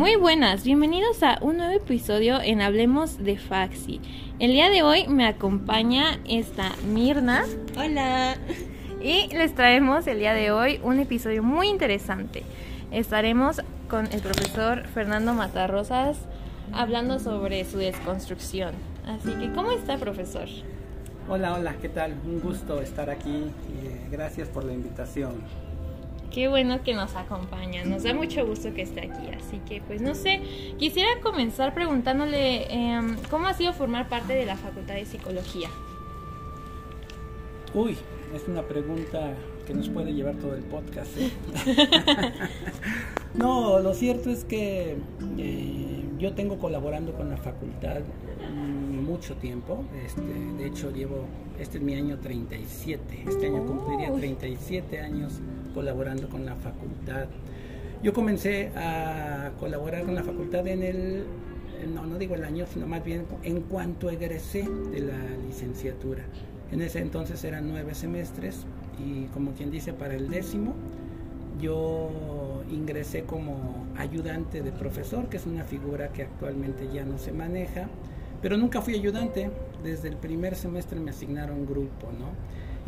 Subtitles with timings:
[0.00, 4.00] Muy buenas, bienvenidos a un nuevo episodio en Hablemos de Faxi.
[4.38, 7.44] El día de hoy me acompaña esta Mirna.
[7.76, 8.38] Hola.
[9.02, 12.44] Y les traemos el día de hoy un episodio muy interesante.
[12.90, 16.16] Estaremos con el profesor Fernando Matarrosas
[16.72, 18.70] hablando sobre su desconstrucción.
[19.06, 20.48] Así que, ¿cómo está, profesor?
[21.28, 22.14] Hola, hola, ¿qué tal?
[22.24, 25.42] Un gusto estar aquí y eh, gracias por la invitación.
[26.30, 29.28] Qué bueno que nos acompaña, nos da mucho gusto que esté aquí.
[29.36, 30.40] Así que, pues no sé,
[30.78, 35.68] quisiera comenzar preguntándole em, cómo ha sido formar parte de la Facultad de Psicología.
[37.74, 37.96] Uy,
[38.34, 39.34] es una pregunta
[39.66, 41.10] que nos puede llevar todo el podcast.
[41.18, 41.30] ¿eh?
[43.34, 44.96] no, lo cierto es que
[45.38, 48.02] eh, yo tengo colaborando con la facultad
[48.52, 49.84] mm, mucho tiempo.
[50.04, 51.24] Este, de hecho, llevo,
[51.58, 53.24] este es mi año 37.
[53.28, 55.40] Este año cumpliría 37 años
[55.72, 57.26] colaborando con la facultad.
[58.02, 61.24] Yo comencé a colaborar con la facultad en el,
[61.94, 66.24] no, no digo el año, sino más bien en cuanto egresé de la licenciatura.
[66.72, 68.64] En ese entonces eran nueve semestres
[68.98, 70.74] y como quien dice para el décimo
[71.60, 77.32] yo ingresé como ayudante de profesor, que es una figura que actualmente ya no se
[77.32, 77.88] maneja,
[78.40, 79.50] pero nunca fui ayudante.
[79.82, 82.30] Desde el primer semestre me asignaron grupo, ¿no?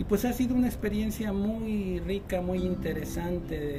[0.03, 3.79] Y pues ha sido una experiencia muy rica, muy interesante, de,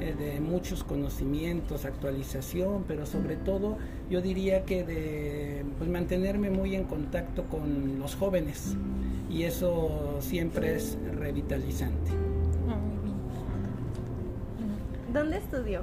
[0.00, 3.76] eh, muchos conocimientos, actualización, pero sobre todo
[4.08, 8.76] yo diría que de pues, mantenerme muy en contacto con los jóvenes
[9.28, 12.12] y eso siempre es revitalizante.
[15.12, 15.82] ¿Dónde estudió?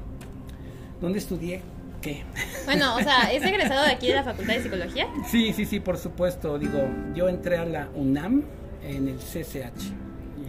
[0.99, 1.61] ¿Dónde estudié?
[2.01, 2.23] ¿Qué?
[2.65, 5.07] Bueno, o sea, ¿es egresado de aquí de la Facultad de Psicología?
[5.27, 6.57] Sí, sí, sí, por supuesto.
[6.57, 8.45] Digo, yo entré a la UNAM
[8.83, 9.91] en el CCH.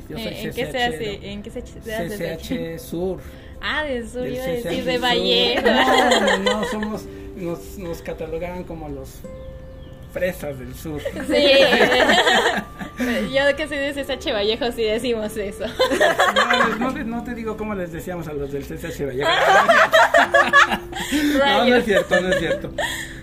[0.09, 1.33] Yo soy ¿En, qué se hace?
[1.33, 2.37] ¿En qué se hace?
[2.37, 3.21] CCH Sur.
[3.61, 5.63] Ah, de Sur, iba a decir de Vallejo.
[5.63, 7.05] No, no, somos,
[7.37, 9.21] nos, nos catalogaban como los
[10.13, 11.01] fresas del sur.
[11.03, 11.45] Sí.
[13.35, 15.65] Yo que soy de CCH Vallejo sí decimos eso.
[16.79, 19.31] No, no, te digo cómo les decíamos a los del CCH Vallejo.
[21.39, 22.73] No, no es cierto, no es cierto.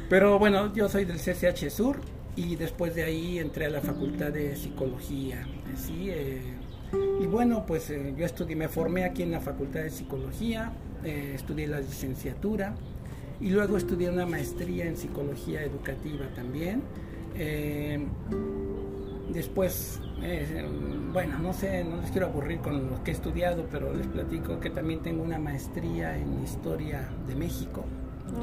[0.07, 1.99] Pero bueno, yo soy del CCH Sur
[2.35, 5.45] y después de ahí entré a la Facultad de Psicología.
[5.75, 6.09] ¿sí?
[6.09, 6.41] Eh,
[7.21, 10.73] y bueno, pues eh, yo estudié, me formé aquí en la Facultad de Psicología,
[11.03, 12.75] eh, estudié la licenciatura
[13.39, 16.81] y luego estudié una maestría en Psicología Educativa también.
[19.33, 19.99] después,
[21.11, 24.59] bueno, no sé, no les quiero aburrir con lo que he estudiado, pero les platico
[24.59, 27.83] que también tengo una maestría en Historia de México.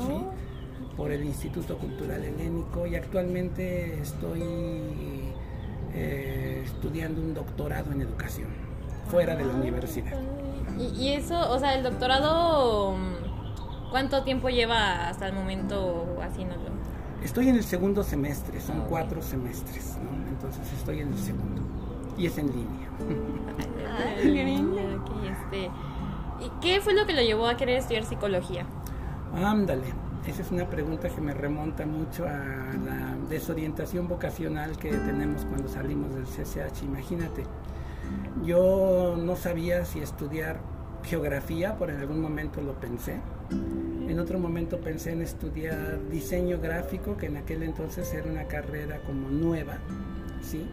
[0.07, 0.50] ¿sí?
[0.97, 4.43] Por el Instituto Cultural Helénico y actualmente estoy
[5.95, 8.49] eh, estudiando un doctorado en educación
[9.11, 10.19] fuera de la universidad.
[10.79, 12.95] ¿Y, eso, o sea, el doctorado,
[13.91, 16.71] cuánto tiempo lleva hasta el momento haciéndolo?
[17.23, 20.29] Estoy en el segundo semestre, son cuatro semestres, ¿no?
[20.29, 21.63] Entonces estoy en el segundo
[22.17, 22.89] y es en línea.
[25.31, 25.71] Este,
[26.41, 28.65] ¿Y qué fue lo que lo llevó a querer estudiar psicología?
[29.35, 29.93] Ándale,
[30.31, 35.69] esa es una pregunta que me remonta mucho a la desorientación vocacional que tenemos cuando
[35.69, 36.85] salimos del CCH.
[36.85, 37.45] Imagínate,
[38.45, 40.61] yo no sabía si estudiar
[41.03, 43.17] geografía, por en algún momento lo pensé.
[44.09, 49.01] En otro momento pensé en estudiar diseño gráfico, que en aquel entonces era una carrera
[49.01, 49.79] como nueva,
[50.43, 50.65] ¿sí?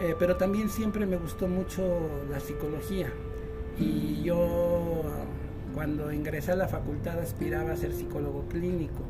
[0.00, 1.82] Eh, pero también siempre me gustó mucho
[2.30, 3.08] la psicología.
[3.78, 5.02] Y yo
[5.74, 9.02] cuando ingresé a la facultad aspiraba a ser psicólogo clínico,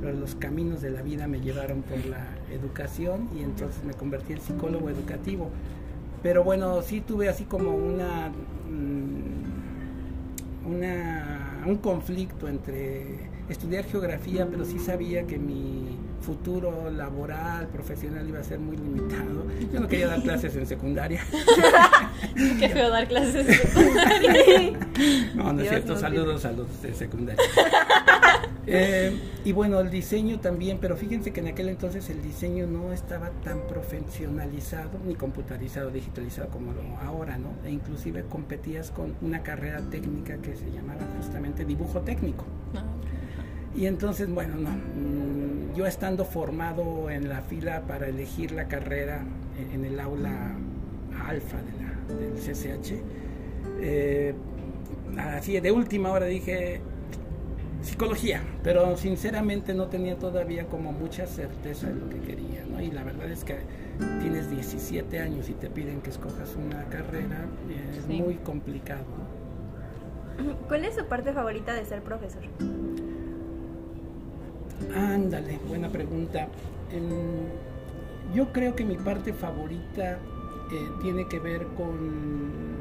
[0.00, 4.32] pero los caminos de la vida me llevaron por la educación y entonces me convertí
[4.34, 5.50] en psicólogo educativo.
[6.22, 8.30] Pero bueno, sí tuve así como una,
[8.70, 9.36] mm,
[10.74, 11.35] una
[11.66, 18.44] un conflicto entre estudiar geografía, pero sí sabía que mi futuro laboral, profesional iba a
[18.44, 19.46] ser muy limitado.
[19.72, 21.22] Yo no quería dar clases en secundaria.
[22.58, 24.78] Qué feo dar clases en secundaria.
[25.34, 25.96] no, no es cierto.
[25.96, 27.42] Saludos a los de secundaria.
[28.66, 32.92] Eh, y bueno, el diseño también, pero fíjense que en aquel entonces el diseño no
[32.92, 37.50] estaba tan profesionalizado, ni computarizado, digitalizado como lo ahora, ¿no?
[37.64, 42.44] E inclusive competías con una carrera técnica que se llamaba justamente dibujo técnico.
[42.74, 42.84] Ah,
[43.76, 49.22] y entonces, bueno, no, mm, yo estando formado en la fila para elegir la carrera
[49.72, 50.56] en el aula
[51.28, 51.76] alfa de
[52.06, 53.02] del CCH,
[53.80, 54.34] eh,
[55.18, 56.80] así de última hora dije
[57.86, 62.80] psicología, pero sinceramente no tenía todavía como mucha certeza de lo que quería, ¿no?
[62.82, 63.58] Y la verdad es que
[64.20, 67.46] tienes 17 años y te piden que escojas una carrera,
[67.96, 69.04] es muy complicado.
[70.66, 72.42] ¿Cuál es su parte favorita de ser profesor?
[74.94, 76.48] Ándale, buena pregunta.
[78.34, 80.18] yo creo que mi parte favorita
[80.72, 82.76] eh, tiene que ver con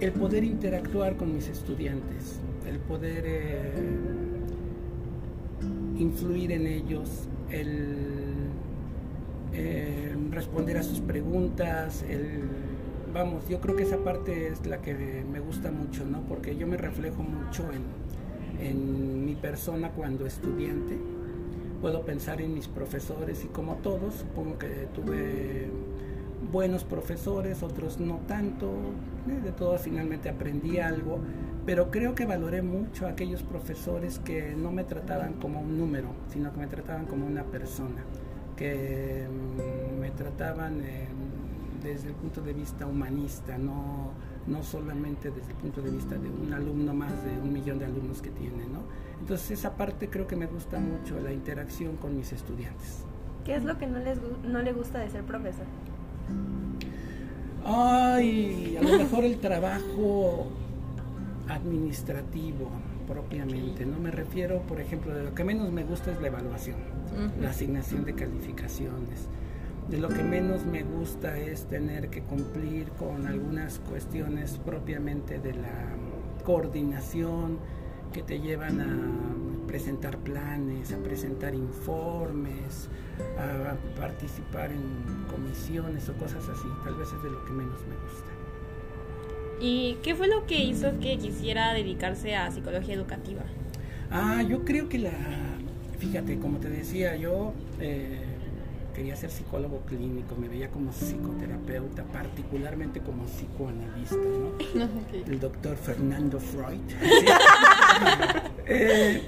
[0.00, 3.72] el poder interactuar con mis estudiantes, el poder eh,
[5.98, 7.96] influir en ellos, el
[9.52, 12.42] eh, responder a sus preguntas, el
[13.12, 16.22] vamos, yo creo que esa parte es la que me gusta mucho, ¿no?
[16.22, 20.98] Porque yo me reflejo mucho en, en mi persona cuando estudiante.
[21.80, 25.68] Puedo pensar en mis profesores y como todos, supongo que tuve
[26.52, 28.70] buenos profesores, otros no tanto,
[29.28, 31.18] eh, de todos finalmente aprendí algo,
[31.64, 36.08] pero creo que valoré mucho a aquellos profesores que no me trataban como un número,
[36.28, 38.02] sino que me trataban como una persona,
[38.56, 40.80] que mm, me trataban...
[40.82, 41.08] Eh,
[41.82, 44.12] desde el punto de vista humanista, no,
[44.46, 47.86] no solamente desde el punto de vista de un alumno más de un millón de
[47.86, 48.64] alumnos que tiene.
[48.66, 48.82] ¿no?
[49.20, 53.04] Entonces esa parte creo que me gusta mucho, la interacción con mis estudiantes.
[53.44, 55.66] ¿Qué es lo que no, les, no le gusta de ser profesor?
[57.64, 60.46] Ay, a lo mejor el trabajo
[61.54, 62.70] administrativo
[63.06, 63.86] propiamente.
[63.86, 66.76] No me refiero, por ejemplo, de lo que menos me gusta es la evaluación,
[67.40, 69.28] la asignación de calificaciones
[69.88, 75.54] de lo que menos me gusta es tener que cumplir con algunas cuestiones propiamente de
[75.54, 75.96] la
[76.44, 77.58] coordinación
[78.12, 82.88] que te llevan a presentar planes, a presentar informes,
[83.38, 86.68] a participar en comisiones o cosas así.
[86.84, 88.41] Tal vez es de lo que menos me gusta.
[89.62, 93.42] ¿Y qué fue lo que hizo que quisiera dedicarse a psicología educativa?
[94.10, 95.12] Ah, yo creo que la,
[96.00, 98.18] fíjate, como te decía, yo eh,
[98.92, 104.50] quería ser psicólogo clínico, me veía como psicoterapeuta, particularmente como psicoanalista, ¿no?
[105.32, 106.80] El doctor Fernando Freud.
[108.64, 109.20] Eh,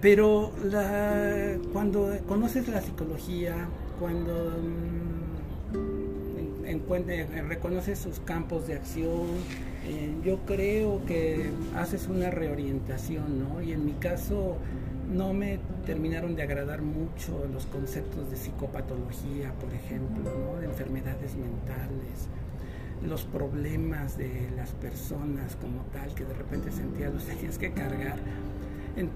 [0.00, 3.68] pero la, cuando conoces la psicología,
[3.98, 5.26] cuando mm,
[7.48, 9.26] reconoces sus campos de acción,
[9.86, 13.62] eh, yo creo que haces una reorientación, ¿no?
[13.62, 14.56] Y en mi caso
[15.12, 20.60] no me terminaron de agradar mucho los conceptos de psicopatología, por ejemplo, ¿no?
[20.60, 22.28] de enfermedades mentales,
[23.06, 28.18] los problemas de las personas como tal, que de repente sentía los tenías que cargar.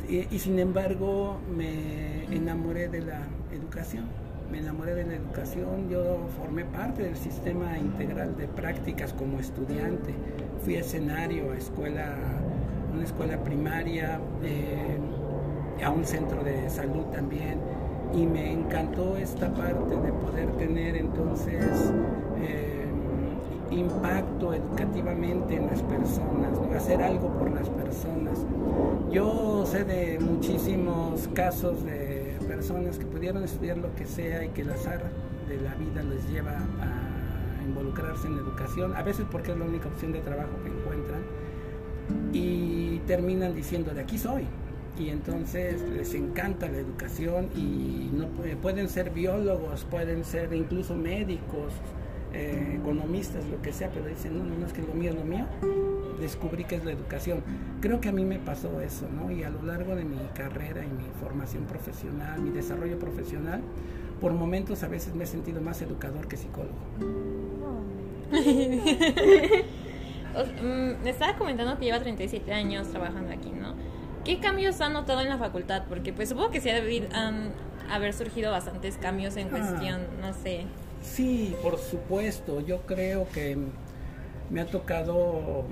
[0.08, 4.04] Y, sin embargo me enamoré de la educación,
[4.52, 10.12] me enamoré de la educación, yo formé parte del sistema integral de prácticas como estudiante,
[10.64, 12.16] fui a escenario, a escuela,
[12.92, 14.20] una escuela primaria.
[14.42, 14.98] Eh,
[15.84, 17.58] a un centro de salud también
[18.14, 21.92] y me encantó esta parte de poder tener entonces
[22.42, 22.84] eh,
[23.70, 28.44] impacto educativamente en las personas, hacer algo por las personas.
[29.10, 34.62] Yo sé de muchísimos casos de personas que pudieron estudiar lo que sea y que
[34.62, 35.02] el azar
[35.48, 36.99] de la vida les lleva a
[37.90, 41.22] involucrarse en educación, a veces porque es la única opción de trabajo que encuentran,
[42.32, 44.44] y terminan diciendo, de aquí soy,
[44.98, 48.26] y entonces les encanta la educación y no
[48.60, 51.72] pueden ser biólogos, pueden ser incluso médicos,
[52.32, 55.16] eh, economistas, lo que sea, pero dicen, no, no, no es que lo mío es
[55.16, 55.46] lo mío,
[56.20, 57.42] descubrí que es la educación.
[57.80, 59.32] Creo que a mí me pasó eso, ¿no?
[59.32, 63.62] Y a lo largo de mi carrera y mi formación profesional, mi desarrollo profesional,
[64.20, 66.76] por momentos a veces me he sentido más educador que psicólogo.
[70.62, 73.74] Mm, me estaba comentando que lleva 37 años trabajando aquí, ¿no?
[74.24, 75.84] ¿Qué cambios ha notado en la facultad?
[75.88, 77.52] Porque pues supongo que sí han
[77.90, 79.50] haber surgido bastantes cambios en ah.
[79.50, 80.66] cuestión, no sé.
[81.02, 82.60] Sí, por supuesto.
[82.60, 83.56] Yo creo que
[84.50, 85.64] me ha tocado,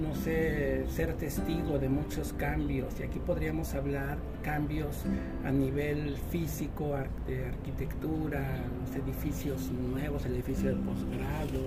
[0.00, 2.98] no sé, ser testigo de muchos cambios.
[3.00, 5.04] Y aquí podríamos hablar cambios
[5.44, 6.96] a nivel físico,
[7.26, 8.42] de arquitectura,
[8.80, 11.64] los edificios nuevos, el edificio de posgrado,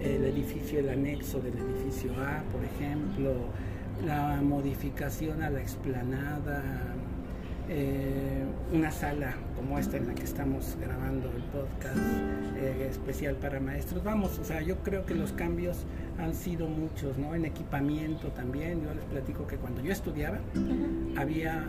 [0.00, 3.50] el edificio, el anexo del edificio A, por ejemplo
[4.04, 6.62] la modificación a la explanada,
[7.68, 11.96] eh, una sala como esta en la que estamos grabando el podcast
[12.56, 14.02] eh, especial para maestros.
[14.02, 15.84] Vamos, o sea, yo creo que los cambios
[16.18, 17.34] han sido muchos, ¿no?
[17.34, 18.82] En equipamiento también.
[18.82, 20.38] Yo les platico que cuando yo estudiaba
[21.16, 21.64] había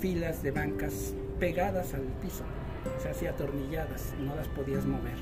[0.00, 2.44] filas de bancas pegadas al piso,
[2.96, 5.16] o sea, así atornilladas, no las podías mover,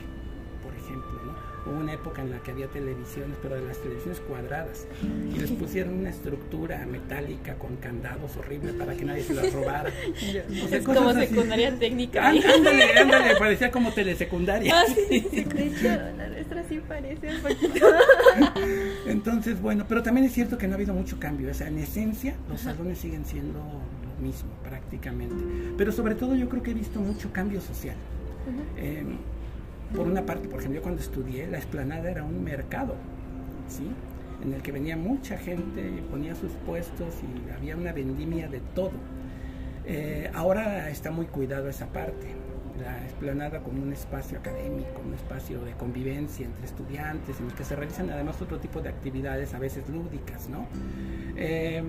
[0.63, 1.20] por ejemplo.
[1.67, 4.87] Hubo una época en la que había televisiones, pero de las televisiones cuadradas.
[5.35, 9.91] Y les pusieron una estructura metálica con candados horribles para que nadie se las robara.
[10.71, 12.29] es como secundaria técnica.
[12.29, 14.75] Ándale, ándale, parecía como telesecundaria.
[14.75, 17.87] Ah, sí, sí, de hecho, la nuestra sí parece un poquito.
[19.07, 21.51] Entonces, bueno, pero también es cierto que no ha habido mucho cambio.
[21.51, 25.35] O sea, en esencia, los salones siguen siendo lo mismo, prácticamente.
[25.77, 27.97] Pero sobre todo yo creo que he visto mucho cambio social.
[28.77, 29.05] Eh,
[29.95, 32.95] por una parte, por ejemplo, yo cuando estudié, la esplanada era un mercado,
[33.69, 33.91] ¿sí?
[34.45, 38.93] En el que venía mucha gente ponía sus puestos y había una vendimia de todo.
[39.85, 42.29] Eh, ahora está muy cuidado esa parte,
[42.81, 47.65] la esplanada como un espacio académico, un espacio de convivencia entre estudiantes, en el que
[47.65, 50.67] se realizan además otro tipo de actividades, a veces lúdicas, ¿no?
[51.37, 51.83] Eh,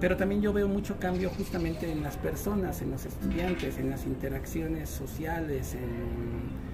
[0.00, 4.06] pero también yo veo mucho cambio justamente en las personas, en los estudiantes, en las
[4.06, 6.67] interacciones sociales, en,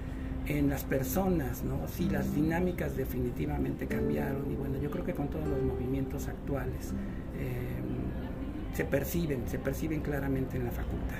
[0.47, 1.87] en las personas, ¿no?
[1.87, 6.93] Sí, las dinámicas definitivamente cambiaron y bueno, yo creo que con todos los movimientos actuales
[7.39, 11.17] eh, se perciben, se perciben claramente en la facultad.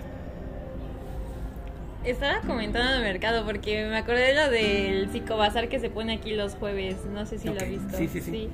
[2.03, 6.35] Estaba comentando el mercado porque me acordé de lo del psicobazar que se pone aquí
[6.35, 7.97] los jueves, no sé si lo has visto.
[7.97, 8.49] Sí, sí, sí,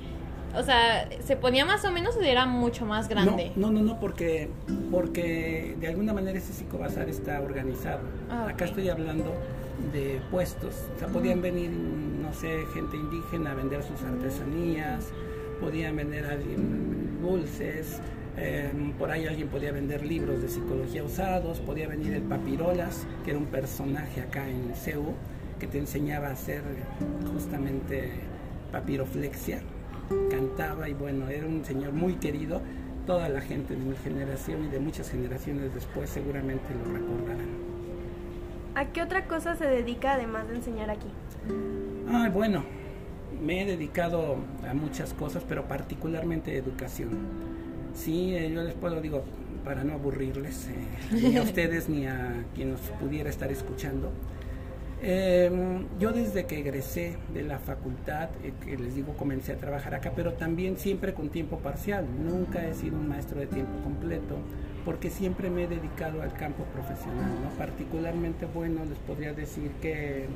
[0.56, 3.52] O sea, ¿se ponía más o menos o era mucho más grande?
[3.56, 4.48] No, no, no, porque,
[4.90, 8.00] porque de alguna manera ese psicobazar está organizado.
[8.30, 9.34] Ah, Acá estoy hablando
[9.92, 10.74] de puestos.
[10.96, 15.12] O sea, podían venir, no sé, gente indígena a vender sus artesanías,
[15.60, 16.26] podían vender
[17.20, 18.00] dulces,
[18.36, 23.30] Em, por ahí alguien podía vender libros de psicología usados, podía venir el Papirolas, que
[23.30, 25.14] era un personaje acá en CEU,
[25.60, 26.62] que te enseñaba a hacer
[27.32, 28.10] justamente
[28.70, 29.60] papiroflexia.
[30.30, 32.62] Cantaba y bueno, era un señor muy querido.
[33.06, 37.71] Toda la gente de mi generación y de muchas generaciones después seguramente lo recordarán.
[38.74, 41.08] ¿A qué otra cosa se dedica además de enseñar aquí?
[42.08, 42.64] Ah, bueno,
[43.42, 44.36] me he dedicado
[44.68, 47.62] a muchas cosas, pero particularmente a educación
[47.94, 49.22] Sí, eh, yo les puedo, digo,
[49.64, 50.74] para no aburrirles, eh,
[51.12, 54.10] ni a ustedes ni a quien nos pudiera estar escuchando.
[55.02, 59.94] Em, yo desde que egresé de la facultad, eh, que les digo, comencé a trabajar
[59.94, 62.06] acá, pero también siempre con tiempo parcial.
[62.24, 64.36] Nunca he sido un maestro de tiempo completo,
[64.84, 67.30] porque siempre me he dedicado al campo profesional.
[67.58, 70.28] Particularmente, bueno, les podría decir que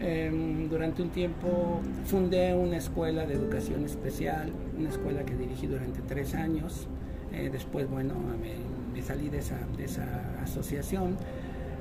[0.00, 6.00] Em, durante un tiempo fundé una escuela de educación especial, una escuela que dirigí durante
[6.02, 6.86] tres años.
[7.32, 8.14] Eh, después, bueno,
[8.94, 11.16] me, salí de esa, de esa asociación.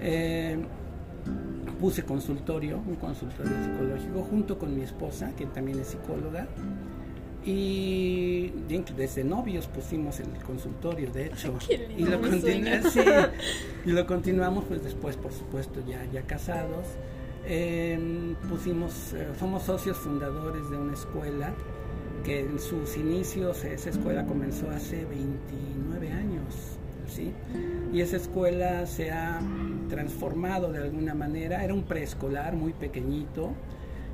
[0.01, 0.63] Em,
[1.79, 6.47] puse consultorio, un consultorio psicológico, junto con mi esposa, que también es psicóloga.
[7.45, 8.51] Y
[8.97, 11.53] desde novios pusimos el consultorio, de hecho.
[11.95, 12.19] y, lo
[13.85, 16.87] y lo continuamos, pues después, por supuesto, ya, ya casados.
[17.47, 21.53] Em, pusimos, eh, somos socios fundadores de una escuela
[22.23, 26.55] que en sus inicios, esa escuela comenzó hace 29 años,
[27.07, 27.31] ¿sí?
[27.93, 29.39] Y esa escuela se ha
[29.89, 33.51] transformado de alguna manera, era un preescolar muy pequeñito,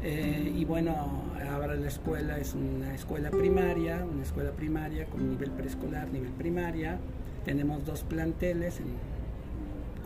[0.04, 5.52] eh, y bueno, ahora la escuela es una escuela primaria, una escuela primaria con nivel
[5.52, 6.98] preescolar, nivel primaria,
[7.46, 9.12] tenemos dos planteles en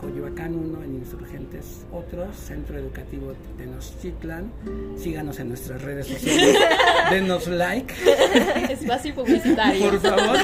[0.00, 4.52] Coyoacán 1, en Insurgentes otro, Centro Educativo Tenochtitlan.
[4.96, 6.56] Síganos en nuestras redes sociales,
[7.10, 7.94] denos like.
[8.70, 9.90] Espacio publicitario.
[9.90, 10.38] Por favor.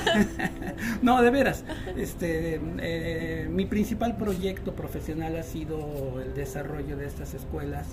[1.03, 1.65] no, de veras.
[1.97, 7.89] Este, eh, mi principal proyecto profesional ha sido el desarrollo de estas escuelas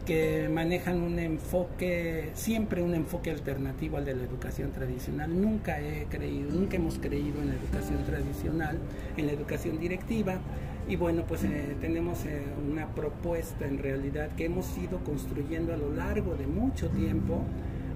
[0.00, 5.40] que manejan un enfoque, siempre un enfoque alternativo al de la educación tradicional.
[5.40, 8.78] Nunca he creído, nunca hemos creído en la educación tradicional,
[9.16, 10.38] en la educación directiva.
[10.88, 15.76] Y bueno, pues eh, tenemos eh, una propuesta en realidad que hemos ido construyendo a
[15.76, 17.44] lo largo de mucho tiempo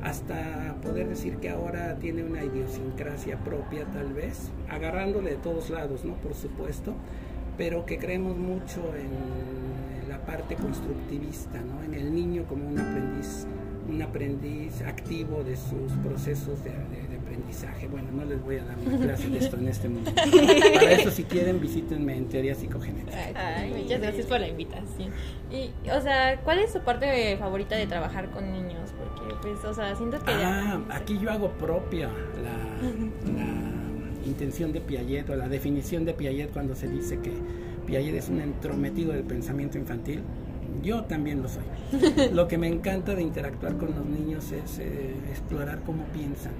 [0.02, 6.04] hasta poder decir que ahora tiene una idiosincrasia propia tal vez, agarrándole de todos lados,
[6.04, 6.14] ¿no?
[6.16, 6.94] Por supuesto,
[7.56, 9.73] pero que creemos mucho en
[10.26, 11.82] parte constructivista, ¿no?
[11.82, 13.46] En el niño como un aprendiz,
[13.88, 16.70] un aprendiz activo de sus procesos de
[17.34, 17.88] aprendizaje.
[17.88, 20.12] Bueno, no les voy a dar una clase de esto en este momento.
[20.14, 23.16] Para eso, si quieren, visítenme en teoría psicogenética.
[23.76, 25.10] muchas gracias por la invitación.
[25.50, 28.90] Y, o sea, ¿cuál es su parte favorita de trabajar con niños?
[28.98, 30.32] Porque, pues, o sea, siento que...
[30.32, 32.08] Ah, aquí yo hago propia
[32.42, 37.32] la, la intención de Piaget o la definición de Piaget cuando se dice que
[37.84, 40.22] Piaget es un entrometido del pensamiento infantil
[40.82, 41.62] yo también lo soy.
[42.32, 46.52] Lo que me encanta de interactuar con los niños es eh, explorar cómo piensan,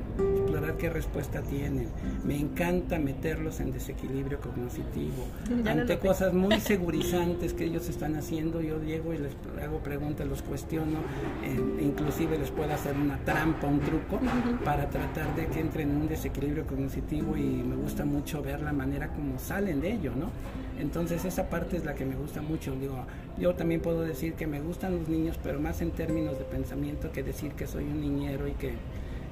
[0.55, 1.89] explorar qué respuesta tienen.
[2.25, 5.27] Me encanta meterlos en desequilibrio cognitivo.
[5.67, 9.33] Ante cosas muy segurizantes que ellos están haciendo, yo llego y les
[9.63, 10.99] hago preguntas, los cuestiono,
[11.43, 14.21] eh, inclusive les puedo hacer una trampa, un truco,
[14.65, 18.73] para tratar de que entren en un desequilibrio cognitivo y me gusta mucho ver la
[18.73, 20.31] manera como salen de ello, ¿no?
[20.79, 22.75] Entonces esa parte es la que me gusta mucho.
[22.75, 23.05] Digo,
[23.39, 27.11] yo también puedo decir que me gustan los niños, pero más en términos de pensamiento
[27.13, 28.75] que decir que soy un niñero y que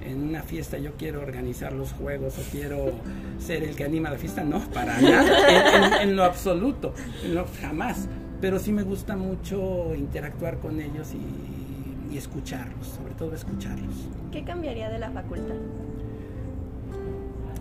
[0.07, 2.93] en una fiesta yo quiero organizar los juegos o quiero
[3.39, 4.45] ser el que anima la fiesta.
[4.45, 6.95] No, para nada, en, lo absoluto,
[7.33, 8.09] no, jamás.
[8.41, 14.09] Pero sí me gusta mucho interactuar con ellos y, y escucharlos, sobre todo escucharlos.
[14.33, 15.55] ¿Qué cambiaría de la facultad?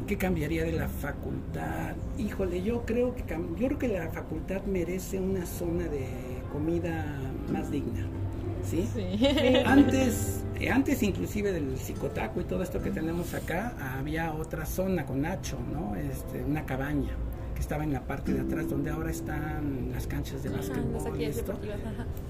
[0.08, 1.96] ¿Qué cambiaría de la facultad?
[2.18, 3.24] Híjole, yo creo que
[3.58, 6.06] yo creo que la facultad merece una zona de
[6.52, 7.06] comida
[7.52, 8.06] más digna.
[8.64, 8.88] ¿Sí?
[9.66, 15.06] Antes, eh, antes inclusive del psicotaco y todo esto que tenemos acá, había otra zona
[15.06, 15.96] con Nacho, ¿no?
[15.96, 17.16] Este, una cabaña
[17.54, 21.02] que estaba en la parte de atrás donde ahora están las canchas de básquetbol.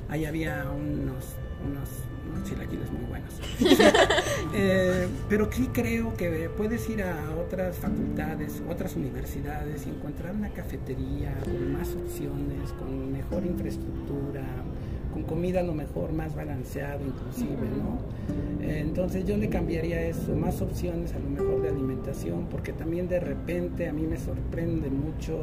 [0.10, 1.36] Ahí había unos,
[1.66, 1.90] unos
[2.30, 3.34] unos chilaquiles muy buenos.
[4.54, 10.50] Eh, pero sí creo que puedes ir a otras facultades, otras universidades y encontrar una
[10.50, 14.44] cafetería con más opciones, con mejor infraestructura,
[15.24, 18.00] comida a lo mejor más balanceado inclusive, ¿no?
[18.66, 23.08] Eh, entonces yo le cambiaría eso, más opciones a lo mejor de alimentación, porque también
[23.08, 25.40] de repente a mí me sorprende mucho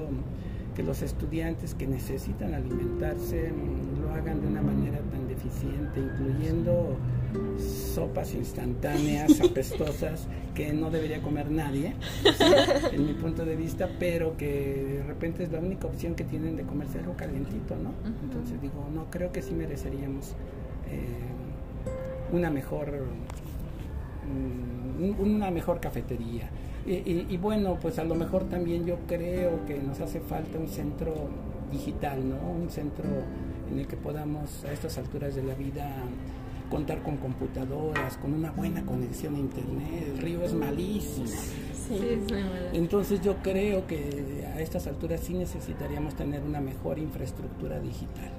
[0.75, 6.97] que los estudiantes que necesitan alimentarse mm, lo hagan de una manera tan deficiente, incluyendo
[7.59, 11.95] sopas instantáneas, apestosas, que no debería comer nadie,
[12.93, 16.57] en mi punto de vista, pero que de repente es la única opción que tienen
[16.57, 17.93] de comerse algo calientito, ¿no?
[18.23, 20.35] Entonces digo, no, creo que sí mereceríamos
[20.91, 21.07] eh,
[22.33, 22.93] una mejor
[24.27, 26.51] mm, una mejor cafetería
[26.87, 31.15] y, bueno, pues a lo mejor también yo creo que nos hace falta un centro
[31.71, 32.37] digital, ¿no?
[32.37, 33.05] Un centro
[33.71, 35.87] en el que podamos a estas alturas de la vida
[36.71, 40.05] contar con computadoras, con una buena conexión a internet.
[40.07, 41.27] El río es malísimo.
[42.73, 48.31] Entonces yo creo que a estas alturas sí necesitaríamos tener una mejor infraestructura digital.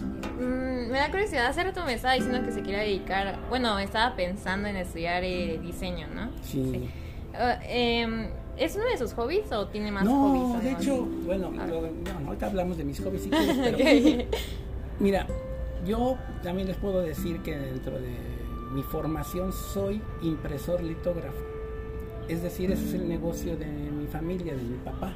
[0.00, 4.16] Mm, me da curiosidad, hace rato me estaba diciendo que se quería dedicar, bueno, estaba
[4.16, 6.30] pensando en estudiar eh, diseño, ¿no?
[6.42, 6.88] Sí.
[7.34, 10.42] Ah, em, ¿Es uno de sus hobbies o tiene más hobbies?
[10.42, 11.52] No, de hecho, bueno,
[12.26, 13.28] ahorita hablamos de mis hobbies,
[14.98, 15.26] mira,
[15.86, 18.16] yo también les puedo decir que dentro de
[18.72, 21.44] mi formación soy impresor litógrafo.
[22.28, 25.12] Es decir, ese es el negocio de mi familia, de mi papá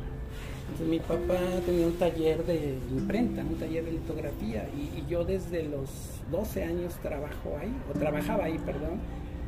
[0.88, 5.90] mi papá tenía un taller de imprenta, un taller de litografía, y, yo desde los
[6.30, 8.98] 12 años trabajo ahí, o trabajaba ahí, perdón,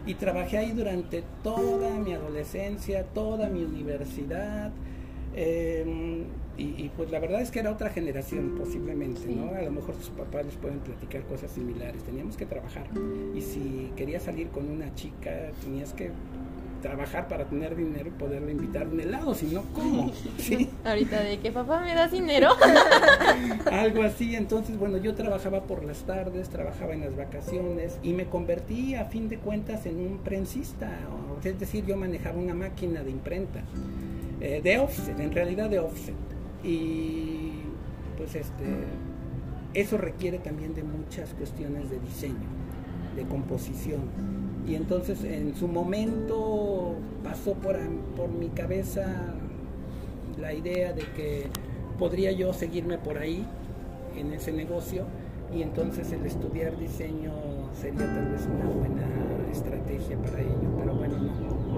[0.06, 4.70] y trabajé ahí durante toda mi adolescencia, toda mi universidad.
[5.34, 6.24] Em,
[6.58, 9.54] y, pues la verdad es que era otra generación posiblemente, ¿no?
[9.54, 12.02] A lo mejor sus papás les pueden platicar cosas similares.
[12.02, 12.86] Teníamos que trabajar.
[13.34, 16.10] Y si querías salir con una chica, tenías que
[16.80, 20.12] trabajar para tener dinero y poderle invitar un helado, si no, ¿cómo?
[20.38, 20.68] ¿Sí?
[20.84, 22.50] Ahorita de que papá me da dinero.
[23.70, 28.26] Algo así, entonces, bueno, yo trabajaba por las tardes, trabajaba en las vacaciones y me
[28.26, 30.90] convertí a fin de cuentas en un prensista,
[31.44, 33.62] es decir, yo manejaba una máquina de imprenta,
[34.40, 36.35] eh, de offset, en realidad de offset.
[36.62, 37.52] Y
[38.16, 38.64] pues este,
[39.74, 42.48] eso requiere también de muchas cuestiones de diseño,
[43.14, 44.02] de composición.
[44.66, 47.78] Y entonces en su momento pasó por,
[48.16, 49.34] por mi cabeza
[50.40, 51.46] la idea de que
[51.98, 53.46] podría yo seguirme por ahí
[54.16, 55.04] en ese negocio
[55.54, 57.32] y entonces el estudiar diseño
[57.80, 59.06] sería tal vez una buena
[59.52, 61.16] estrategia para ello, pero bueno,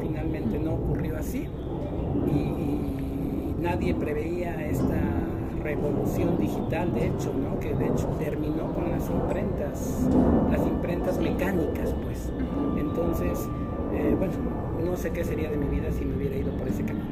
[0.01, 1.47] finalmente no ocurrió así
[3.61, 5.01] nadie preveía esta
[5.63, 7.59] revolución digital, de hecho, ¿no?
[7.61, 10.09] que de hecho terminó con las imprentas,
[10.51, 12.31] las imprentas mecánicas, pues.
[12.79, 13.49] Entonces,
[13.93, 14.35] eh, bueno,
[14.85, 17.07] no sé qué sería de mi vida si me hubiera ido por ese camino.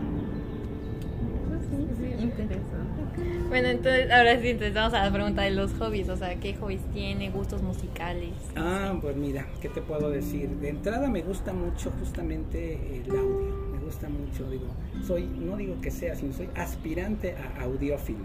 [1.99, 2.87] Sí, interesante.
[3.49, 6.55] Bueno, entonces, ahora sí, entonces vamos a la pregunta de los hobbies, o sea, ¿qué
[6.55, 7.31] hobbies tiene?
[7.31, 8.35] ¿Gustos musicales?
[8.57, 10.49] Ah, pues mira, ¿qué te puedo decir?
[10.49, 14.67] De entrada me gusta mucho justamente el audio, gusta mucho, digo,
[15.07, 18.25] soy, no digo que sea, sino soy aspirante a audiófilo.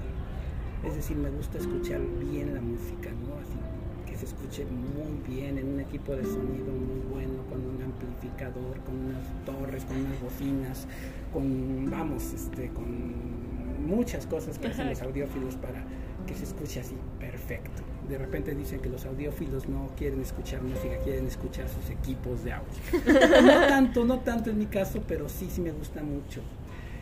[0.84, 3.36] Es decir, me gusta escuchar bien la música, ¿no?
[3.36, 3.60] Así
[4.08, 8.80] que se escuche muy bien en un equipo de sonido muy bueno, con un amplificador,
[8.80, 10.88] con unas torres, con unas bocinas,
[11.32, 15.84] con, vamos, este, con muchas cosas que hacen los audiófilos para
[16.26, 17.84] que se escuche así perfecto.
[18.12, 22.52] De repente dicen que los audiófilos no quieren escuchar música, quieren escuchar sus equipos de
[22.52, 22.74] audio.
[23.42, 26.42] no tanto, no tanto en mi caso, pero sí, sí me gusta mucho.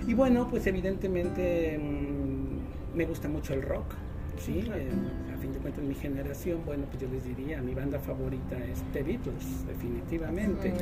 [0.08, 3.96] Y bueno, pues evidentemente mm, me gusta mucho el rock,
[4.40, 4.64] ¿sí?
[4.72, 4.92] Eh,
[5.40, 9.04] fin de cuentas, mi generación, bueno, pues yo les diría, mi banda favorita es The
[9.04, 10.74] Beatles, definitivamente.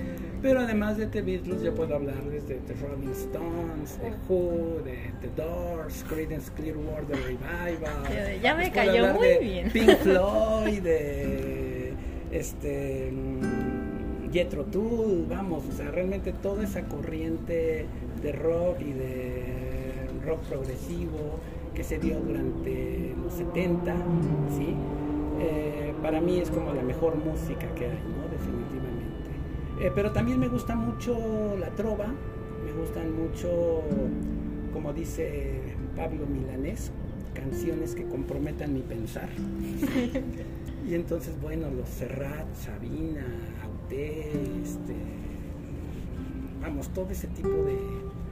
[0.42, 5.12] Pero además de The Beatles, yo puedo hablarles de The Rolling Stones, de Who, de
[5.22, 8.42] The Doors, Creedence Clearwater Revival.
[8.42, 9.72] Ya, me cayó muy bien.
[9.72, 11.94] Pink Floyd, de
[12.32, 17.86] este mm, Jethro Tull, vamos, o sea, realmente toda esa corriente
[18.22, 19.44] de rock y de
[20.26, 21.40] rock progresivo
[21.78, 23.96] que se dio durante los 70,
[24.58, 24.74] ¿sí?
[25.40, 28.28] Eh, para mí es como la mejor música que hay, ¿no?
[28.32, 29.30] definitivamente.
[29.80, 32.08] Eh, pero también me gusta mucho la trova,
[32.66, 33.84] me gustan mucho,
[34.74, 36.92] como dice Pablo Milanés,
[37.36, 39.30] canciones que comprometan mi pensar.
[40.90, 43.24] y entonces, bueno, los Serrat, Sabina,
[43.64, 44.32] Auté,
[44.64, 44.96] este,
[46.60, 47.76] vamos, todo ese tipo de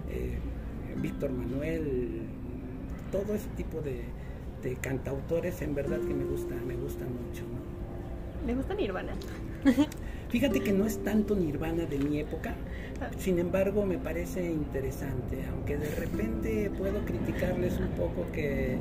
[0.10, 0.40] eh,
[1.00, 2.25] Víctor Manuel,
[3.16, 4.04] todo ese tipo de,
[4.82, 7.44] cantautores en verdad que me gusta, me gusta mucho.
[7.44, 8.48] ¿no?
[8.48, 9.14] ¿Le gusta Nirvana?
[10.30, 12.56] Fíjate que no es tanto Nirvana de mi época,
[13.18, 18.78] sin embargo me parece interesante, aunque de repente puedo criticarles un poco que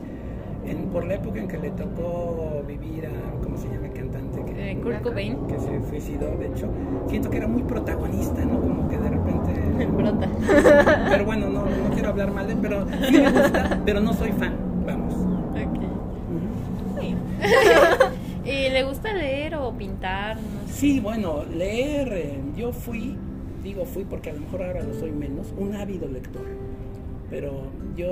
[0.93, 4.45] por la época en que le tocó vivir a, ¿cómo se llama el cantante?
[4.45, 5.47] Que, eh, Kurt Cobain.
[5.47, 6.69] Que se suicidó, de hecho.
[7.09, 8.61] Siento que era muy protagonista, ¿no?
[8.61, 9.87] Como que de repente...
[9.87, 10.29] Brota.
[11.11, 14.31] Pero bueno, no, no quiero hablar mal de pero sí me gusta, pero no soy
[14.31, 14.55] fan,
[14.87, 15.15] vamos.
[15.15, 15.83] Ok.
[18.45, 20.39] ¿Y le gusta leer o pintar?
[20.71, 23.17] Sí, bueno, leer, eh, yo fui,
[23.63, 26.47] digo fui porque a lo mejor ahora lo soy menos, un ávido lector.
[27.31, 27.65] Pero
[27.97, 28.07] yo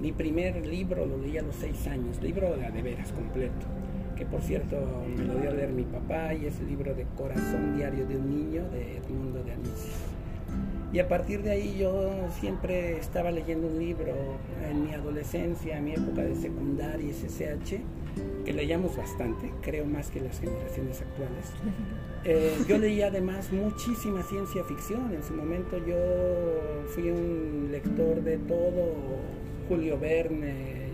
[0.00, 3.66] mi primer libro lo leí a los seis años, libro de, de veras completo,
[4.16, 4.76] que por cierto
[5.16, 8.16] me lo dio a leer mi papá y es el libro de Corazón Diario de
[8.16, 10.18] un Niño de Edmundo de Anisis.
[10.92, 14.14] Y a partir de ahí yo siempre estaba leyendo un libro
[14.66, 17.80] en mi adolescencia, en mi época de secundaria y SSH,
[18.46, 21.52] que leíamos bastante, creo más que las generaciones actuales.
[22.24, 25.96] Eh, yo leía además muchísima ciencia ficción, en su momento yo
[26.94, 28.94] fui un lector de todo
[29.68, 30.88] Julio Verne,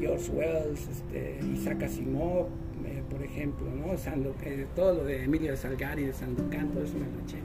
[0.00, 2.46] George Wells, este, Isaac Asimov,
[2.84, 3.94] eh, por ejemplo, ¿no?
[3.94, 7.38] Eh, todo lo de Emilio de Salgari, de Sandokan, todo eso me lo eché.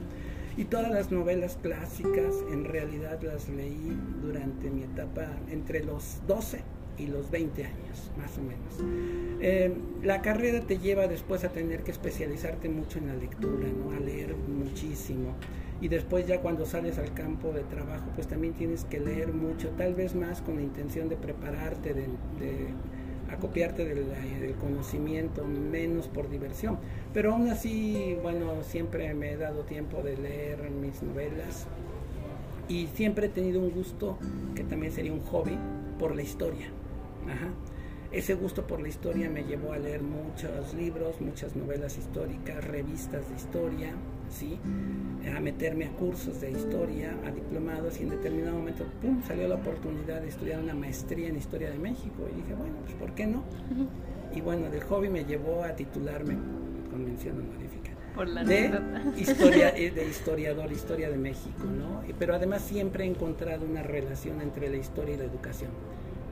[0.56, 6.60] Y todas las novelas clásicas en realidad las leí durante mi etapa entre los 12
[6.96, 9.40] y los 20 años, más o menos.
[9.40, 13.96] Eh, la carrera te lleva después a tener que especializarte mucho en la lectura, ¿no?
[13.96, 15.34] a leer muchísimo
[15.84, 19.68] y después ya cuando sales al campo de trabajo pues también tienes que leer mucho,
[19.76, 22.06] tal vez más con la intención de prepararte, de,
[23.30, 24.06] acopiarte del,
[24.40, 26.78] del, conocimiento, menos por diversión.
[27.12, 31.66] Pero aún así, bueno, siempre me he dado tiempo de leer mis novelas
[32.66, 34.16] y siempre he tenido un gusto,
[34.54, 35.58] que también sería un hobby,
[35.98, 36.68] por la historia.
[37.26, 37.50] Ajá.
[38.10, 43.28] Ese gusto por la historia me llevó a leer muchos libros, muchas novelas históricas, revistas
[43.28, 43.94] de historia,
[44.30, 44.58] ¿sí?
[45.34, 49.56] a meterme a cursos de historia, a diplomados y en determinado momento, ¡pum!, salió la
[49.56, 53.26] oportunidad de estudiar una maestría en Historia de México y dije, bueno, pues ¿por qué
[53.26, 53.42] no?
[54.34, 56.36] Y bueno, del hobby me llevó a titularme
[56.90, 57.92] con mención honorífica.
[58.14, 58.70] Por la de,
[59.16, 62.02] historia, eh, de historiador, historia de México, ¿no?
[62.18, 65.70] Pero además siempre he encontrado una relación entre la historia y la educación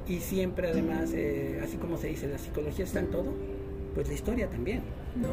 [0.08, 3.32] y siempre además, eh, así como se dice, la psicología está en todo,
[3.94, 4.82] pues la historia también,
[5.16, 5.28] ¿no?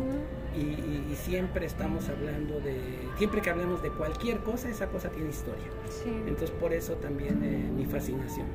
[0.57, 2.79] y, siempre estamos hablando de,
[3.17, 5.65] siempre que hablemos de cualquier cosa, esa cosa tiene historia.
[6.05, 8.47] Entonces por eso también eh, mi fascinación.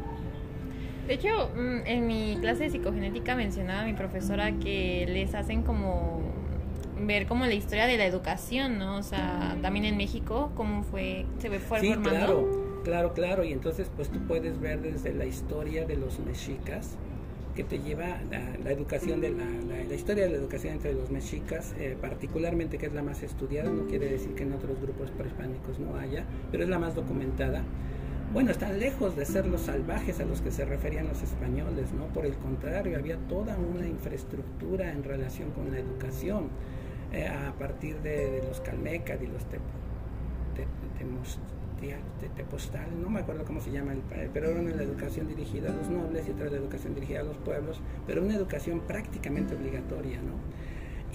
[1.07, 6.23] De hecho, mm, en mi clase de psicogenética mencionaba mi profesora que les hacen como
[7.01, 8.97] ver como la historia de la educación, ¿no?
[8.97, 12.11] O sea, también en México, cómo fue, se fue sí, formando.
[12.11, 16.97] Claro Claro, claro, y entonces pues tú puedes ver desde la historia de los mexicas,
[17.55, 19.45] que te lleva la, la educación de la,
[19.89, 23.71] la, historia de la educación entre los mexicas, eh, particularmente que es la más estudiada,
[23.71, 27.63] no quiere decir que en otros grupos prehispánicos no haya, pero es la más documentada.
[28.33, 32.07] Bueno, están lejos de ser los salvajes a los que se referían los españoles, ¿no?
[32.09, 36.49] Por el contrario, había toda una infraestructura en relación con la educación
[37.13, 39.45] eh, a partir de, los calmecas y los
[41.89, 44.01] de postal, no me acuerdo cómo se llama, el,
[44.33, 47.37] pero era una educación dirigida a los nobles y otra la educación dirigida a los
[47.39, 50.33] pueblos, pero una educación prácticamente obligatoria, ¿no?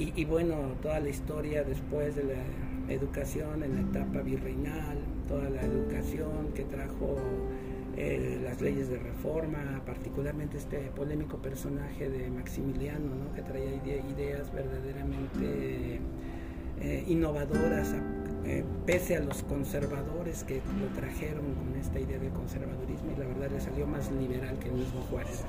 [0.02, 5.62] Y, bueno, toda la historia después de la educación en la etapa virreinal, toda la
[5.62, 7.18] educación que trajo
[7.98, 13.34] eh, las leyes de reforma, particularmente este polémico personaje de Maximiliano, ¿no?
[13.34, 16.00] que traía ideas verdaderamente
[16.80, 17.94] eh, innovadoras,
[18.50, 23.28] eh, pese a los conservadores que lo trajeron con esta idea del conservadurismo y la
[23.28, 25.44] verdad le salió más liberal que el mismo Juárez.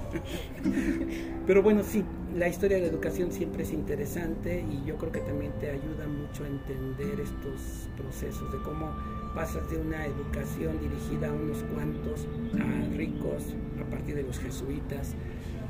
[1.47, 2.05] Pero bueno, sí,
[2.37, 6.07] la historia de la educación siempre es interesante y yo creo que también te ayuda
[6.07, 8.95] mucho a entender estos procesos de cómo
[9.35, 12.27] pasas de una educación dirigida a unos cuantos,
[12.59, 15.15] a ricos, a partir de los jesuitas,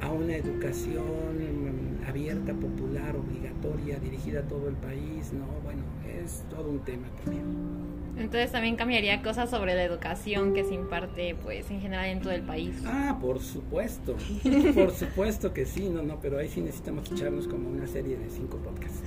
[0.00, 5.46] a una educación mm, abierta, popular, obligatoria, dirigida a todo el país, ¿no?
[5.62, 5.82] Bueno,
[6.24, 7.90] es todo un tema también.
[8.16, 12.32] Entonces también cambiaría cosas sobre la educación que se imparte pues en general en todo
[12.32, 12.74] el país.
[12.84, 14.16] Ah, por supuesto,
[14.74, 18.28] por supuesto que sí, no, no, pero ahí sí necesitamos echarnos como una serie de
[18.28, 19.02] cinco podcasts.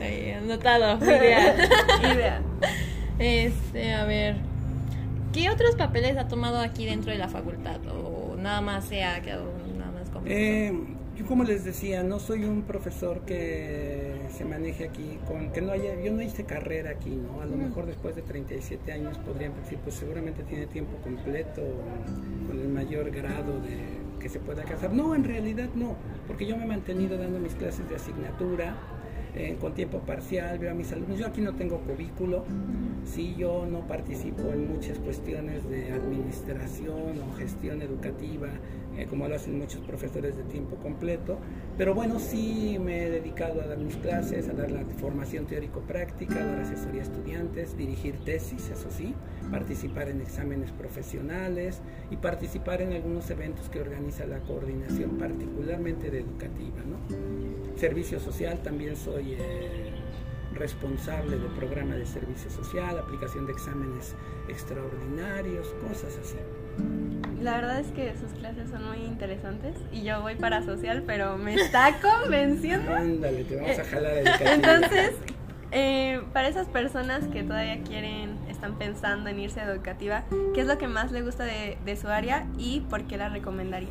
[0.00, 1.54] Ahí, anotado, idea.
[2.12, 2.42] idea.
[3.18, 4.36] Este, a ver,
[5.32, 7.80] ¿qué otros papeles ha tomado aquí dentro de la facultad?
[7.88, 9.44] ¿O nada más se ha quedado
[9.78, 10.72] nada más como eh,
[11.16, 15.72] yo como les decía, no soy un profesor que se maneje aquí, con que no
[15.72, 17.42] haya, yo no hice carrera aquí, ¿no?
[17.42, 21.60] A lo mejor después de 37 años podrían decir, pues seguramente tiene tiempo completo,
[22.46, 24.92] con el mayor grado de que se pueda casar.
[24.94, 25.96] No, en realidad no,
[26.26, 28.74] porque yo me he mantenido dando mis clases de asignatura,
[29.34, 31.18] eh, con tiempo parcial, veo a mis alumnos.
[31.18, 32.44] Yo aquí no tengo cubículo,
[33.04, 38.48] sí, yo no participo en muchas cuestiones de administración o gestión educativa,
[38.96, 41.38] eh, como lo hacen muchos profesores de tiempo completo,
[41.78, 46.36] pero bueno, sí me he dedicado a dar mis clases, a dar la formación teórico-práctica,
[46.36, 49.14] a dar asesoría a estudiantes, dirigir tesis, eso sí,
[49.50, 56.20] participar en exámenes profesionales y participar en algunos eventos que organiza la coordinación, particularmente de
[56.20, 57.76] educativa, ¿no?
[57.76, 59.34] Servicio social, también soy...
[59.38, 59.92] Eh,
[60.54, 64.14] responsable del programa de servicio social, aplicación de exámenes
[64.48, 66.36] extraordinarios, cosas así.
[67.42, 71.36] La verdad es que sus clases son muy interesantes y yo voy para social, pero
[71.38, 72.94] me está convenciendo.
[72.94, 75.10] Ándale, te vamos a jalar el Entonces,
[75.72, 80.22] eh, para esas personas que todavía quieren, están pensando en irse a educativa,
[80.54, 83.28] ¿qué es lo que más le gusta de, de su área y por qué la
[83.28, 83.88] recomendaría?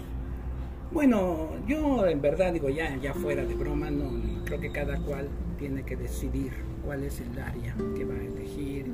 [0.93, 5.27] Bueno, yo en verdad digo ya, ya fuera de broma, no, creo que cada cual
[5.59, 6.53] tiene que decidir
[6.85, 8.85] cuál es el área que va a elegir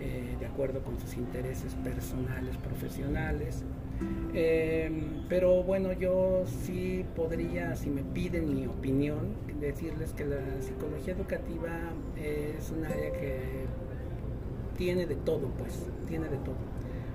[0.00, 3.62] eh, de acuerdo con sus intereses personales, profesionales.
[4.32, 11.14] Em, pero bueno, yo sí podría, si me piden mi opinión, decirles que la psicología
[11.14, 11.70] educativa
[12.16, 13.66] es un área que
[14.76, 16.56] tiene de todo, pues, tiene de todo.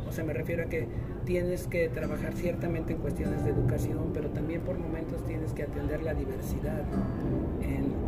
[0.08, 0.88] O sea, me refiero a que
[1.26, 6.04] tienes que trabajar ciertamente en cuestiones de educación, pero también por momentos tienes que atender
[6.04, 6.84] la diversidad,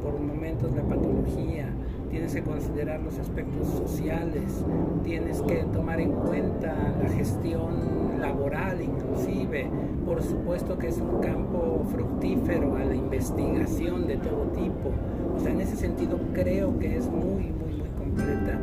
[0.03, 1.67] por momentos la patología,
[2.09, 4.63] tienes que considerar los aspectos sociales,
[5.03, 9.69] tienes que tomar en cuenta la gestión laboral inclusive,
[10.05, 14.91] por supuesto que es un campo fructífero a la investigación de todo tipo,
[15.35, 18.59] o sea, en ese sentido creo que es muy, muy, muy completa.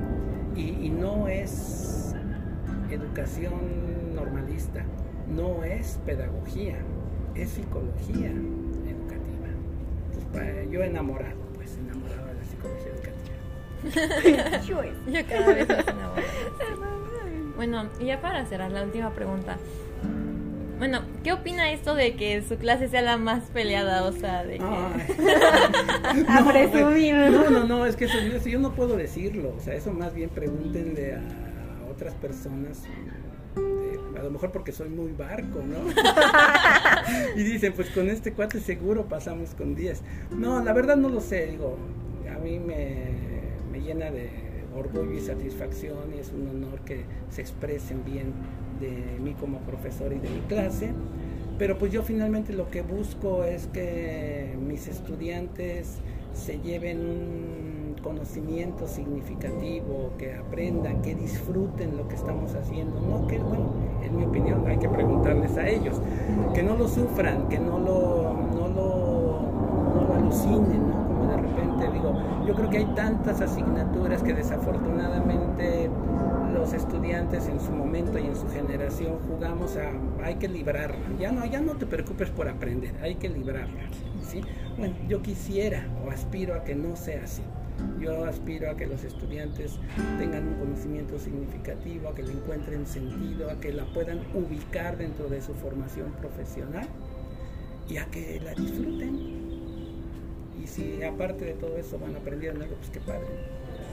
[0.56, 2.14] Y, no es
[2.90, 3.52] educación
[4.14, 4.84] normalista,
[5.28, 6.76] no es pedagogía,
[7.34, 9.48] es psicología educativa.
[10.12, 11.43] Entonces, yo enamorado
[14.66, 16.22] yo cada vez más enamorado.
[17.56, 19.58] Bueno, y ya para cerrar la última pregunta.
[20.78, 24.04] Bueno, ¿qué opina esto de que su clase sea la más peleada?
[24.04, 24.64] O sea, de que...
[26.28, 27.14] no, presumir.
[27.14, 28.18] No, no, no, es que eso,
[28.48, 29.54] yo no puedo decirlo.
[29.56, 31.22] O sea, eso más bien pregúntenle a
[31.90, 32.82] otras personas
[34.18, 35.76] a lo mejor porque soy muy barco, ¿no?
[37.36, 40.02] y dicen, pues con este cuate seguro pasamos con 10.
[40.30, 41.76] No, la verdad no lo sé, digo,
[42.32, 43.23] a mí me,
[43.84, 44.30] llena de
[44.76, 48.32] orgullo y satisfacción y es un honor que se expresen bien
[48.80, 50.92] de mí como profesor y de mi clase.
[51.58, 55.98] Pero pues yo finalmente lo que busco es que mis estudiantes
[56.32, 63.00] se lleven un conocimiento significativo, que aprendan, que disfruten lo que estamos haciendo.
[63.00, 66.00] No que, bueno, en mi opinión hay que preguntarles a ellos,
[66.54, 71.06] que no lo sufran, que no lo, no lo, no lo alucinen, ¿no?
[71.06, 72.14] Como de repente digo,
[72.46, 75.90] yo creo que hay tantas asignaturas que desafortunadamente
[76.52, 79.90] los estudiantes en su momento y en su generación jugamos a
[80.24, 81.04] hay que librarla.
[81.18, 83.80] Ya no, ya no te preocupes por aprender, hay que librarla.
[84.78, 87.42] Bueno, yo quisiera o aspiro a que no sea así.
[88.00, 89.78] Yo aspiro a que los estudiantes
[90.18, 95.28] tengan un conocimiento significativo, a que le encuentren sentido, a que la puedan ubicar dentro
[95.28, 96.86] de su formación profesional
[97.88, 99.43] y a que la disfruten.
[100.64, 103.26] Y si aparte de todo eso van aprendiendo algo, pues qué padre.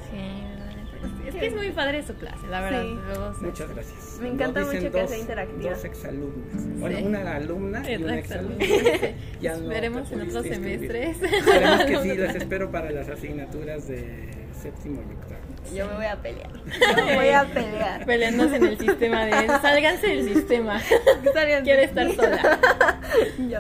[0.10, 2.84] Sí, Es que es muy padre su clase, la verdad.
[2.84, 3.00] Sí.
[3.08, 4.20] Luego se- Muchas gracias.
[4.22, 5.70] Me encanta mucho que dos- sea interactiva.
[5.72, 6.80] Dos exalumnas.
[6.80, 7.04] Bueno, Sí.
[7.04, 8.58] una alumna y una exalumna.
[9.42, 11.22] Ya no te en otros semestres.
[11.22, 14.30] Esperemos que sí, las espero para las asignaturas de
[14.62, 15.42] séptimo y octavo.
[15.76, 16.52] Yo me voy a pelear.
[16.54, 18.06] Yo me voy a pelear.
[18.06, 20.80] Peleándose en el sistema de sálganse del sistema.
[21.64, 23.00] Quiere estar sola.
[23.50, 23.60] Yo.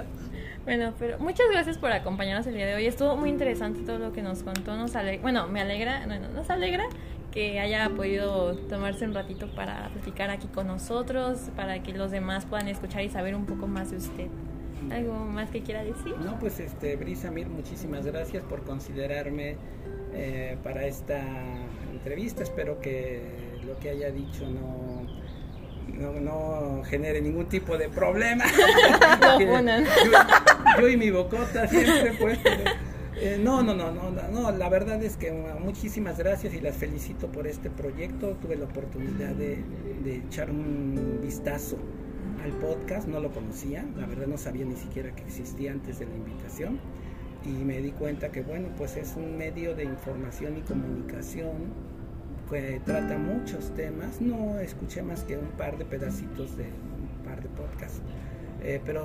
[0.65, 2.85] Bueno, pero muchas gracias por acompañarnos el día de hoy.
[2.85, 4.75] Estuvo muy interesante todo lo que nos contó.
[4.77, 6.85] Nos ale- bueno, me alegra, bueno, nos alegra
[7.31, 12.45] que haya podido tomarse un ratito para platicar aquí con nosotros, para que los demás
[12.45, 14.27] puedan escuchar y saber un poco más de usted.
[14.91, 16.15] ¿Algo más que quiera decir?
[16.23, 19.55] No, pues este, Brisa Mir, muchísimas gracias por considerarme
[20.13, 21.21] eh, para esta
[21.91, 22.43] entrevista.
[22.43, 23.21] Espero que
[23.65, 25.07] lo que haya dicho no,
[25.87, 28.45] no, no genere ningún tipo de problema.
[29.39, 32.39] Yo, yo y mi bocota siempre, pues.
[33.15, 36.61] eh, no, no, no, no, no, no, la verdad es que uh, muchísimas gracias y
[36.61, 38.37] las felicito por este proyecto.
[38.41, 39.63] Tuve la oportunidad de,
[40.03, 41.77] de echar un vistazo
[42.43, 46.05] al podcast, no lo conocía, la verdad no sabía ni siquiera que existía antes de
[46.05, 46.79] la invitación
[47.45, 51.73] y me di cuenta que bueno, pues es un medio de información y comunicación
[52.51, 57.41] que trata muchos temas, no escuché más que un par de pedacitos de un par
[57.41, 58.01] de podcasts,
[58.63, 59.03] Eh, pero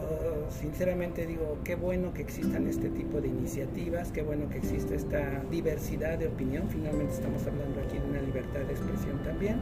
[0.51, 5.43] sinceramente digo, qué bueno que existan este tipo de iniciativas, qué bueno que existe esta
[5.51, 9.57] diversidad de opinión, finalmente estamos hablando aquí de una libertad de expresión también.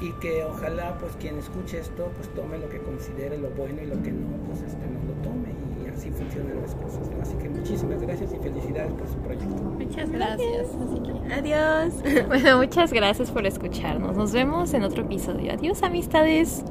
[0.00, 3.86] Y que ojalá pues quien escuche esto pues tome lo que considere lo bueno y
[3.86, 5.50] lo que no pues este no lo tome
[5.98, 7.20] así funcionan las cosas ¿no?
[7.22, 10.66] así que muchísimas gracias y felicidades por su proyecto Muchas gracias.
[10.74, 11.94] Así que- Adiós.
[12.28, 14.16] Bueno, muchas gracias por escucharnos.
[14.16, 15.52] Nos vemos en otro episodio.
[15.52, 16.62] Adiós, amistades.